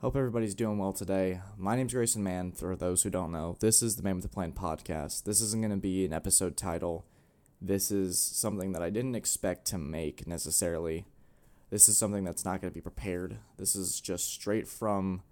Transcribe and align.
Hope 0.00 0.14
everybody's 0.14 0.54
doing 0.54 0.76
well 0.76 0.92
today. 0.92 1.40
My 1.56 1.74
name's 1.74 1.94
Grayson 1.94 2.22
Mann. 2.22 2.52
For 2.52 2.76
those 2.76 3.02
who 3.02 3.08
don't 3.08 3.32
know, 3.32 3.56
this 3.60 3.82
is 3.82 3.96
the 3.96 4.02
Man 4.02 4.16
with 4.16 4.24
the 4.24 4.28
Plan 4.28 4.52
podcast. 4.52 5.24
This 5.24 5.40
isn't 5.40 5.62
going 5.62 5.70
to 5.70 5.78
be 5.78 6.04
an 6.04 6.12
episode 6.12 6.54
title. 6.54 7.06
This 7.62 7.90
is 7.90 8.18
something 8.20 8.72
that 8.72 8.82
I 8.82 8.90
didn't 8.90 9.14
expect 9.14 9.64
to 9.68 9.78
make 9.78 10.26
necessarily. 10.26 11.06
This 11.70 11.88
is 11.88 11.96
something 11.96 12.24
that's 12.24 12.44
not 12.44 12.60
going 12.60 12.70
to 12.70 12.74
be 12.74 12.82
prepared. 12.82 13.38
This 13.56 13.74
is 13.74 13.98
just 13.98 14.30
straight 14.30 14.68
from 14.68 15.22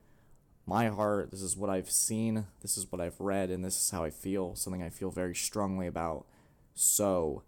my 0.64 0.88
heart. 0.88 1.30
This 1.30 1.42
is 1.42 1.58
what 1.58 1.68
I've 1.68 1.90
seen. 1.90 2.46
This 2.62 2.78
is 2.78 2.90
what 2.90 3.02
I've 3.02 3.20
read, 3.20 3.50
and 3.50 3.62
this 3.62 3.76
is 3.76 3.90
how 3.90 4.02
I 4.02 4.08
feel. 4.08 4.54
Something 4.54 4.82
I 4.82 4.88
feel 4.88 5.10
very 5.10 5.34
strongly 5.34 5.86
about. 5.86 6.24
So, 6.74 7.42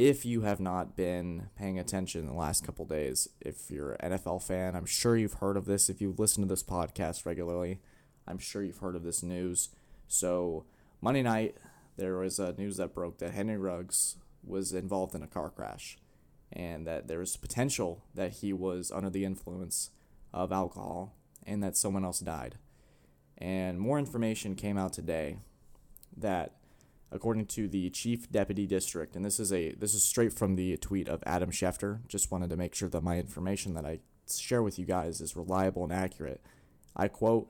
if 0.00 0.24
you 0.24 0.40
have 0.40 0.60
not 0.60 0.96
been 0.96 1.50
paying 1.58 1.78
attention 1.78 2.26
the 2.26 2.32
last 2.32 2.64
couple 2.64 2.86
days, 2.86 3.28
if 3.38 3.70
you're 3.70 3.98
an 4.00 4.12
NFL 4.12 4.42
fan, 4.42 4.74
I'm 4.74 4.86
sure 4.86 5.14
you've 5.14 5.34
heard 5.34 5.58
of 5.58 5.66
this. 5.66 5.90
If 5.90 6.00
you 6.00 6.14
listen 6.16 6.42
to 6.42 6.48
this 6.48 6.62
podcast 6.62 7.26
regularly, 7.26 7.80
I'm 8.26 8.38
sure 8.38 8.62
you've 8.62 8.78
heard 8.78 8.96
of 8.96 9.02
this 9.02 9.22
news. 9.22 9.68
So, 10.08 10.64
Monday 11.02 11.22
night, 11.22 11.58
there 11.98 12.16
was 12.16 12.38
a 12.38 12.54
news 12.56 12.78
that 12.78 12.94
broke 12.94 13.18
that 13.18 13.32
Henry 13.32 13.58
Ruggs 13.58 14.16
was 14.42 14.72
involved 14.72 15.14
in 15.14 15.22
a 15.22 15.26
car 15.26 15.50
crash 15.50 15.98
and 16.50 16.86
that 16.86 17.06
there 17.06 17.18
was 17.18 17.36
potential 17.36 18.02
that 18.14 18.32
he 18.36 18.54
was 18.54 18.90
under 18.90 19.10
the 19.10 19.26
influence 19.26 19.90
of 20.32 20.50
alcohol 20.50 21.14
and 21.46 21.62
that 21.62 21.76
someone 21.76 22.06
else 22.06 22.20
died. 22.20 22.56
And 23.36 23.78
more 23.78 23.98
information 23.98 24.54
came 24.54 24.78
out 24.78 24.94
today 24.94 25.40
that 26.16 26.54
according 27.12 27.46
to 27.46 27.68
the 27.68 27.90
chief 27.90 28.30
deputy 28.30 28.66
district. 28.66 29.16
And 29.16 29.24
this 29.24 29.40
is 29.40 29.52
a 29.52 29.72
this 29.72 29.94
is 29.94 30.02
straight 30.02 30.32
from 30.32 30.56
the 30.56 30.76
tweet 30.76 31.08
of 31.08 31.22
Adam 31.26 31.50
Schefter. 31.50 32.06
Just 32.06 32.30
wanted 32.30 32.50
to 32.50 32.56
make 32.56 32.74
sure 32.74 32.88
that 32.88 33.02
my 33.02 33.18
information 33.18 33.74
that 33.74 33.84
I 33.84 34.00
share 34.30 34.62
with 34.62 34.78
you 34.78 34.84
guys 34.84 35.20
is 35.20 35.36
reliable 35.36 35.84
and 35.84 35.92
accurate. 35.92 36.40
I 36.96 37.08
quote 37.08 37.48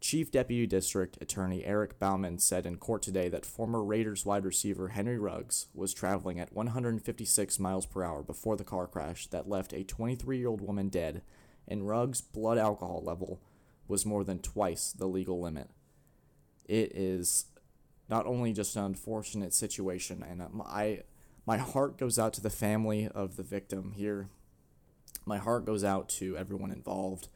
Chief 0.00 0.30
Deputy 0.30 0.66
District 0.66 1.16
Attorney 1.22 1.64
Eric 1.64 1.98
Bauman 1.98 2.38
said 2.38 2.66
in 2.66 2.76
court 2.76 3.00
today 3.00 3.30
that 3.30 3.46
former 3.46 3.82
Raiders 3.82 4.26
wide 4.26 4.44
receiver 4.44 4.88
Henry 4.88 5.18
Ruggs 5.18 5.68
was 5.74 5.94
traveling 5.94 6.38
at 6.38 6.52
156 6.52 7.58
miles 7.58 7.86
per 7.86 8.02
hour 8.04 8.22
before 8.22 8.56
the 8.56 8.64
car 8.64 8.86
crash 8.86 9.26
that 9.28 9.48
left 9.48 9.72
a 9.72 9.82
23 9.82 10.36
year 10.36 10.48
old 10.48 10.60
woman 10.60 10.90
dead, 10.90 11.22
and 11.66 11.88
Ruggs' 11.88 12.20
blood 12.20 12.58
alcohol 12.58 13.02
level 13.02 13.40
was 13.88 14.04
more 14.04 14.24
than 14.24 14.40
twice 14.40 14.92
the 14.92 15.06
legal 15.06 15.40
limit. 15.40 15.70
It 16.66 16.92
is 16.94 17.46
not 18.08 18.26
only 18.26 18.52
just 18.52 18.76
an 18.76 18.84
unfortunate 18.84 19.52
situation, 19.52 20.24
and 20.28 20.42
um, 20.42 20.62
I, 20.64 21.02
my 21.46 21.58
heart 21.58 21.98
goes 21.98 22.18
out 22.18 22.32
to 22.34 22.40
the 22.40 22.50
family 22.50 23.08
of 23.08 23.36
the 23.36 23.42
victim 23.42 23.92
here. 23.92 24.28
My 25.26 25.38
heart 25.38 25.64
goes 25.64 25.84
out 25.84 26.08
to 26.10 26.36
everyone 26.36 26.70
involved. 26.70 27.28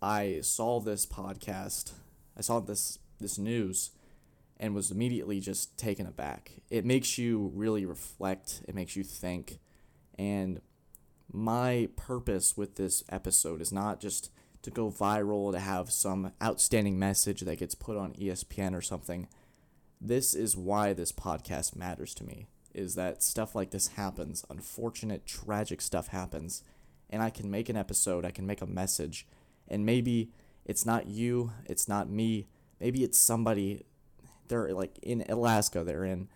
I 0.00 0.40
saw 0.42 0.80
this 0.80 1.06
podcast, 1.06 1.92
I 2.36 2.40
saw 2.40 2.60
this 2.60 2.98
this 3.20 3.38
news, 3.38 3.90
and 4.58 4.74
was 4.74 4.90
immediately 4.90 5.40
just 5.40 5.78
taken 5.78 6.06
aback. 6.06 6.52
It 6.70 6.84
makes 6.84 7.16
you 7.16 7.52
really 7.54 7.84
reflect. 7.86 8.62
It 8.66 8.74
makes 8.74 8.96
you 8.96 9.04
think, 9.04 9.58
and 10.18 10.60
my 11.32 11.88
purpose 11.96 12.56
with 12.56 12.76
this 12.76 13.02
episode 13.08 13.60
is 13.60 13.72
not 13.72 14.00
just 14.00 14.30
to 14.62 14.70
go 14.70 14.90
viral 14.90 15.52
to 15.52 15.58
have 15.58 15.90
some 15.90 16.32
outstanding 16.42 16.98
message 16.98 17.40
that 17.40 17.58
gets 17.58 17.74
put 17.74 17.96
on 17.96 18.14
ESPN 18.14 18.74
or 18.74 18.80
something 18.80 19.28
this 20.04 20.34
is 20.34 20.56
why 20.56 20.92
this 20.92 21.12
podcast 21.12 21.74
matters 21.74 22.14
to 22.14 22.24
me 22.24 22.46
is 22.74 22.94
that 22.94 23.22
stuff 23.22 23.54
like 23.54 23.70
this 23.70 23.88
happens. 23.88 24.44
Unfortunate 24.50 25.26
tragic 25.26 25.80
stuff 25.80 26.08
happens. 26.08 26.62
And 27.10 27.22
i 27.22 27.30
can 27.30 27.50
make 27.50 27.68
an 27.68 27.76
episode 27.76 28.24
i 28.24 28.30
can 28.30 28.46
make 28.46 28.60
a 28.60 28.66
message. 28.66 29.26
And 29.68 29.86
maybe 29.86 30.30
it's 30.64 30.84
not 30.84 31.06
you 31.06 31.52
it's 31.66 31.88
not 31.88 32.10
me. 32.10 32.48
Maybe 32.80 33.02
it's 33.04 33.18
somebody 33.18 33.84
they're 34.48 34.74
like 34.74 34.98
in 35.02 35.24
alaska 35.28 35.84
they're 35.84 36.04
in 36.04 36.28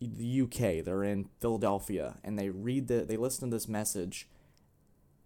the 0.00 0.42
uk 0.42 0.84
they're 0.84 1.04
in 1.04 1.28
philadelphia 1.40 2.16
and 2.24 2.36
they 2.36 2.50
read 2.50 2.88
the 2.88 3.04
they 3.08 3.16
listen 3.16 3.48
to 3.48 3.56
this 3.56 3.68
message 3.68 4.28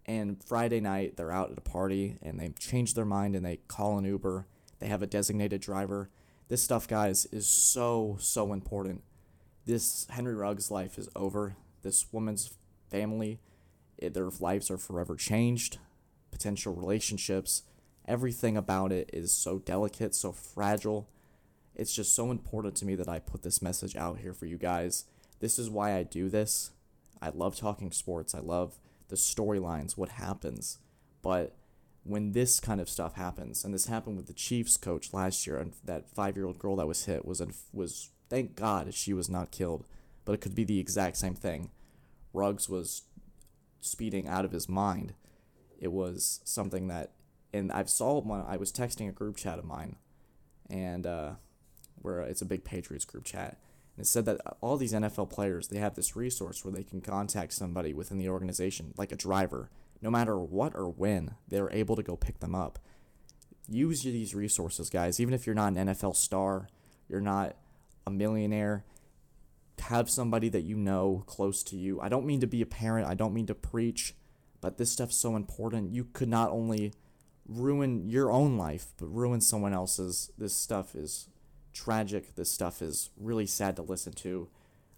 and 0.05 0.43
friday 0.43 0.79
night 0.79 1.17
they're 1.17 1.31
out 1.31 1.51
at 1.51 1.57
a 1.57 1.61
party 1.61 2.19
and 2.21 2.39
they 2.39 2.49
change 2.59 2.93
their 2.93 3.05
mind 3.05 3.35
and 3.35 3.45
they 3.45 3.57
call 3.67 3.97
an 3.97 4.05
uber. 4.05 4.45
They 4.79 4.87
have 4.87 5.01
a 5.01 5.07
designated 5.07 5.61
driver 5.61 6.09
this 6.51 6.61
stuff, 6.61 6.85
guys, 6.85 7.25
is 7.27 7.47
so, 7.47 8.17
so 8.19 8.51
important. 8.51 9.01
This 9.65 10.05
Henry 10.09 10.35
Ruggs 10.35 10.69
life 10.69 10.97
is 10.97 11.07
over. 11.15 11.55
This 11.81 12.07
woman's 12.11 12.51
family, 12.89 13.39
it, 13.97 14.13
their 14.13 14.29
lives 14.41 14.69
are 14.69 14.77
forever 14.77 15.15
changed. 15.15 15.77
Potential 16.29 16.75
relationships, 16.75 17.63
everything 18.05 18.57
about 18.57 18.91
it 18.91 19.09
is 19.13 19.31
so 19.31 19.59
delicate, 19.59 20.13
so 20.13 20.33
fragile. 20.33 21.07
It's 21.73 21.95
just 21.95 22.13
so 22.13 22.31
important 22.31 22.75
to 22.75 22.85
me 22.85 22.95
that 22.95 23.07
I 23.07 23.19
put 23.19 23.43
this 23.43 23.61
message 23.61 23.95
out 23.95 24.17
here 24.17 24.33
for 24.33 24.45
you 24.45 24.57
guys. 24.57 25.05
This 25.39 25.57
is 25.57 25.69
why 25.69 25.95
I 25.95 26.03
do 26.03 26.27
this. 26.27 26.71
I 27.21 27.29
love 27.29 27.55
talking 27.55 27.93
sports. 27.93 28.35
I 28.35 28.39
love 28.39 28.77
the 29.07 29.15
storylines, 29.15 29.95
what 29.95 30.09
happens. 30.09 30.79
But 31.21 31.55
when 32.03 32.31
this 32.31 32.59
kind 32.59 32.81
of 32.81 32.89
stuff 32.89 33.15
happens, 33.15 33.63
and 33.63 33.73
this 33.73 33.85
happened 33.85 34.17
with 34.17 34.27
the 34.27 34.33
Chiefs 34.33 34.77
coach 34.77 35.13
last 35.13 35.45
year, 35.45 35.57
and 35.57 35.73
that 35.83 36.09
five-year-old 36.09 36.57
girl 36.57 36.75
that 36.77 36.87
was 36.87 37.05
hit 37.05 37.25
was 37.25 37.41
was 37.71 38.09
thank 38.29 38.55
God 38.55 38.93
she 38.93 39.13
was 39.13 39.29
not 39.29 39.51
killed, 39.51 39.85
but 40.25 40.33
it 40.33 40.41
could 40.41 40.55
be 40.55 40.63
the 40.63 40.79
exact 40.79 41.17
same 41.17 41.35
thing. 41.35 41.69
Ruggs 42.33 42.69
was 42.69 43.03
speeding 43.81 44.27
out 44.27 44.45
of 44.45 44.51
his 44.51 44.69
mind. 44.69 45.13
It 45.79 45.91
was 45.91 46.39
something 46.43 46.87
that, 46.87 47.11
and 47.53 47.71
I've 47.71 47.89
saw 47.89 48.19
one. 48.19 48.45
I 48.47 48.57
was 48.57 48.71
texting 48.71 49.09
a 49.09 49.13
group 49.13 49.37
chat 49.37 49.59
of 49.59 49.65
mine, 49.65 49.97
and 50.69 51.05
uh, 51.05 51.31
where 52.01 52.21
it's 52.21 52.41
a 52.41 52.45
big 52.45 52.63
Patriots 52.63 53.05
group 53.05 53.25
chat, 53.25 53.59
and 53.95 54.05
it 54.05 54.07
said 54.07 54.25
that 54.25 54.41
all 54.59 54.77
these 54.77 54.93
NFL 54.93 55.29
players 55.29 55.67
they 55.67 55.79
have 55.79 55.93
this 55.93 56.15
resource 56.15 56.65
where 56.65 56.73
they 56.73 56.83
can 56.83 57.01
contact 57.01 57.53
somebody 57.53 57.93
within 57.93 58.17
the 58.17 58.29
organization, 58.29 58.95
like 58.97 59.11
a 59.11 59.15
driver 59.15 59.69
no 60.01 60.09
matter 60.09 60.37
what 60.37 60.75
or 60.75 60.89
when, 60.89 61.35
they're 61.47 61.71
able 61.71 61.95
to 61.95 62.03
go 62.03 62.15
pick 62.15 62.39
them 62.39 62.55
up. 62.55 62.79
Use 63.69 64.03
these 64.03 64.35
resources, 64.35 64.89
guys. 64.89 65.19
Even 65.19 65.33
if 65.33 65.45
you're 65.45 65.55
not 65.55 65.73
an 65.73 65.87
NFL 65.87 66.15
star, 66.15 66.67
you're 67.07 67.21
not 67.21 67.55
a 68.05 68.11
millionaire, 68.11 68.83
have 69.79 70.09
somebody 70.09 70.49
that 70.49 70.61
you 70.61 70.75
know 70.75 71.23
close 71.25 71.63
to 71.63 71.75
you. 71.75 71.99
I 72.01 72.09
don't 72.09 72.25
mean 72.25 72.39
to 72.41 72.47
be 72.47 72.61
a 72.61 72.65
parent, 72.65 73.07
I 73.07 73.13
don't 73.13 73.33
mean 73.33 73.47
to 73.47 73.55
preach, 73.55 74.15
but 74.59 74.77
this 74.77 74.91
stuff's 74.91 75.17
so 75.17 75.35
important. 75.35 75.91
You 75.91 76.05
could 76.13 76.29
not 76.29 76.51
only 76.51 76.93
ruin 77.47 78.09
your 78.09 78.31
own 78.31 78.57
life, 78.57 78.87
but 78.97 79.07
ruin 79.07 79.41
someone 79.41 79.73
else's. 79.73 80.31
This 80.37 80.55
stuff 80.55 80.95
is 80.95 81.27
tragic. 81.73 82.35
This 82.35 82.51
stuff 82.51 82.81
is 82.81 83.09
really 83.17 83.47
sad 83.47 83.75
to 83.77 83.81
listen 83.81 84.13
to. 84.13 84.49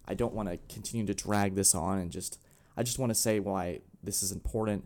I 0.06 0.14
don't 0.14 0.34
want 0.34 0.48
to 0.48 0.58
continue 0.72 1.06
to 1.06 1.14
drag 1.14 1.54
this 1.54 1.74
on 1.74 1.98
and 1.98 2.10
just 2.10 2.38
I 2.76 2.82
just 2.82 2.98
want 2.98 3.10
to 3.10 3.14
say 3.14 3.40
why 3.40 3.80
this 4.02 4.22
is 4.22 4.32
important. 4.32 4.84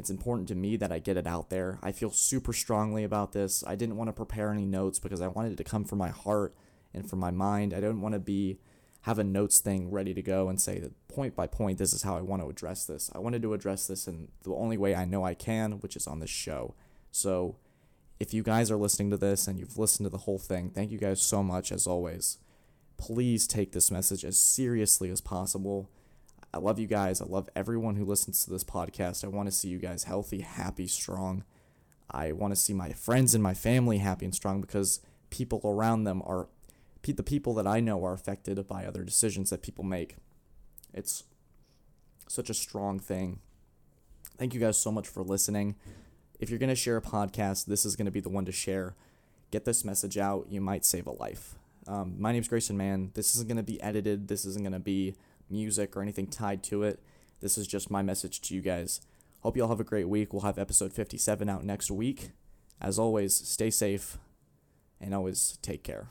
It's 0.00 0.08
important 0.08 0.48
to 0.48 0.54
me 0.54 0.78
that 0.78 0.90
I 0.90 0.98
get 0.98 1.18
it 1.18 1.26
out 1.26 1.50
there. 1.50 1.78
I 1.82 1.92
feel 1.92 2.10
super 2.10 2.54
strongly 2.54 3.04
about 3.04 3.32
this. 3.32 3.62
I 3.66 3.76
didn't 3.76 3.98
want 3.98 4.08
to 4.08 4.14
prepare 4.14 4.50
any 4.50 4.64
notes 4.64 4.98
because 4.98 5.20
I 5.20 5.28
wanted 5.28 5.52
it 5.52 5.56
to 5.56 5.64
come 5.64 5.84
from 5.84 5.98
my 5.98 6.08
heart 6.08 6.54
and 6.94 7.08
from 7.08 7.18
my 7.18 7.30
mind. 7.30 7.74
I 7.74 7.80
didn't 7.80 8.00
want 8.00 8.14
to 8.14 8.18
be 8.18 8.58
have 9.02 9.18
a 9.18 9.24
notes 9.24 9.60
thing 9.60 9.90
ready 9.90 10.14
to 10.14 10.22
go 10.22 10.48
and 10.48 10.58
say 10.58 10.78
that 10.78 11.08
point 11.08 11.36
by 11.36 11.46
point 11.46 11.76
this 11.76 11.92
is 11.92 12.02
how 12.02 12.16
I 12.16 12.22
want 12.22 12.40
to 12.40 12.48
address 12.48 12.86
this. 12.86 13.10
I 13.14 13.18
wanted 13.18 13.42
to 13.42 13.52
address 13.52 13.86
this 13.86 14.08
in 14.08 14.28
the 14.42 14.54
only 14.54 14.78
way 14.78 14.94
I 14.94 15.04
know 15.04 15.22
I 15.22 15.34
can, 15.34 15.72
which 15.80 15.96
is 15.96 16.06
on 16.06 16.20
this 16.20 16.30
show. 16.30 16.74
So 17.10 17.56
if 18.18 18.32
you 18.32 18.42
guys 18.42 18.70
are 18.70 18.78
listening 18.78 19.10
to 19.10 19.18
this 19.18 19.46
and 19.46 19.58
you've 19.58 19.78
listened 19.78 20.06
to 20.06 20.10
the 20.10 20.24
whole 20.24 20.38
thing, 20.38 20.70
thank 20.70 20.90
you 20.90 20.98
guys 20.98 21.20
so 21.20 21.42
much 21.42 21.70
as 21.70 21.86
always. 21.86 22.38
Please 22.96 23.46
take 23.46 23.72
this 23.72 23.90
message 23.90 24.24
as 24.24 24.38
seriously 24.38 25.10
as 25.10 25.20
possible. 25.20 25.90
I 26.52 26.58
love 26.58 26.78
you 26.78 26.86
guys. 26.86 27.20
I 27.20 27.26
love 27.26 27.48
everyone 27.54 27.96
who 27.96 28.04
listens 28.04 28.44
to 28.44 28.50
this 28.50 28.64
podcast. 28.64 29.24
I 29.24 29.28
want 29.28 29.48
to 29.48 29.54
see 29.54 29.68
you 29.68 29.78
guys 29.78 30.04
healthy, 30.04 30.40
happy, 30.40 30.86
strong. 30.86 31.44
I 32.10 32.32
want 32.32 32.52
to 32.52 32.60
see 32.60 32.72
my 32.72 32.92
friends 32.92 33.34
and 33.34 33.42
my 33.42 33.54
family 33.54 33.98
happy 33.98 34.24
and 34.24 34.34
strong 34.34 34.60
because 34.60 35.00
people 35.30 35.60
around 35.64 36.04
them 36.04 36.22
are 36.26 36.48
the 37.02 37.22
people 37.22 37.54
that 37.54 37.66
I 37.66 37.80
know 37.80 38.04
are 38.04 38.12
affected 38.12 38.66
by 38.66 38.84
other 38.84 39.04
decisions 39.04 39.50
that 39.50 39.62
people 39.62 39.84
make. 39.84 40.16
It's 40.92 41.24
such 42.28 42.50
a 42.50 42.54
strong 42.54 42.98
thing. 42.98 43.40
Thank 44.38 44.54
you 44.54 44.60
guys 44.60 44.76
so 44.76 44.92
much 44.92 45.08
for 45.08 45.22
listening. 45.22 45.76
If 46.38 46.50
you're 46.50 46.58
going 46.58 46.68
to 46.68 46.76
share 46.76 46.96
a 46.96 47.02
podcast, 47.02 47.66
this 47.66 47.84
is 47.84 47.96
going 47.96 48.06
to 48.06 48.12
be 48.12 48.20
the 48.20 48.28
one 48.28 48.44
to 48.44 48.52
share. 48.52 48.94
Get 49.50 49.64
this 49.64 49.84
message 49.84 50.18
out. 50.18 50.46
You 50.48 50.60
might 50.60 50.84
save 50.84 51.06
a 51.06 51.12
life. 51.12 51.54
Um, 51.86 52.14
my 52.18 52.32
name's 52.32 52.48
Grayson 52.48 52.76
Mann. 52.76 53.10
This 53.14 53.34
isn't 53.34 53.48
going 53.48 53.56
to 53.56 53.62
be 53.62 53.82
edited. 53.82 54.28
This 54.28 54.44
isn't 54.44 54.62
going 54.62 54.72
to 54.72 54.78
be 54.78 55.14
music 55.50 55.96
or 55.96 56.02
anything 56.02 56.26
tied 56.26 56.62
to 56.64 56.82
it. 56.82 57.00
This 57.40 57.56
is 57.56 57.66
just 57.66 57.90
my 57.90 58.02
message 58.02 58.40
to 58.42 58.54
you 58.54 58.60
guys. 58.60 59.00
Hope 59.40 59.56
you 59.56 59.62
all 59.62 59.68
have 59.68 59.80
a 59.80 59.84
great 59.84 60.08
week. 60.08 60.32
We'll 60.32 60.42
have 60.42 60.58
episode 60.58 60.92
57 60.92 61.48
out 61.48 61.64
next 61.64 61.90
week. 61.90 62.30
As 62.80 62.98
always, 62.98 63.34
stay 63.34 63.70
safe 63.70 64.18
and 65.00 65.14
always 65.14 65.58
take 65.62 65.82
care. 65.82 66.08